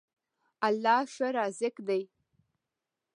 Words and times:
الله 0.67 0.97
ښه 1.13 1.27
رازق 1.37 1.75
دی. 1.87 2.01